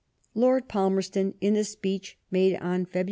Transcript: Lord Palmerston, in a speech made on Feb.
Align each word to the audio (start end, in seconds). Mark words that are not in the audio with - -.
Lord 0.33 0.67
Palmerston, 0.67 1.35
in 1.41 1.55
a 1.55 1.63
speech 1.63 2.17
made 2.31 2.57
on 2.57 2.87
Feb. 2.87 2.99